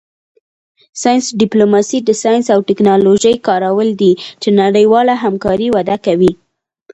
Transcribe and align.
ساینس 1.01 1.25
ډیپلوماسي 1.41 1.97
د 2.03 2.09
ساینس 2.21 2.45
او 2.53 2.59
ټیکنالوژۍ 2.69 3.35
کارول 3.47 3.89
دي 4.01 4.13
چې 4.41 4.49
نړیواله 4.61 5.13
همکاري 5.23 5.67
وده 5.75 5.97
کوي 6.05 6.31